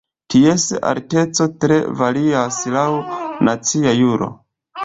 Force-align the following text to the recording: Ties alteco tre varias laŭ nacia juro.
Ties 0.33 0.63
alteco 0.91 1.47
tre 1.65 1.77
varias 2.01 2.59
laŭ 2.79 2.89
nacia 3.49 3.95
juro. 4.01 4.33